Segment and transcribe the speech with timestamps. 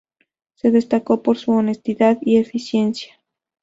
[0.55, 3.19] Se destacó por su honestidad y eficiencia.